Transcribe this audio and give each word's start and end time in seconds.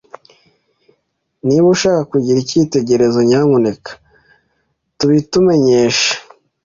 Niba 1.45 1.67
ushaka 1.75 2.01
kugira 2.11 2.37
icyitegererezo, 2.39 3.19
nyamuneka 3.29 3.91
tubitumenyeshe. 4.97 6.11